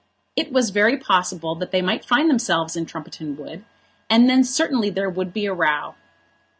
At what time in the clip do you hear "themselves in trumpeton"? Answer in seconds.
2.27-3.37